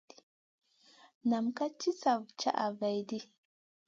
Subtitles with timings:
[1.29, 1.91] Nam ka sli
[2.39, 3.11] caha vahl.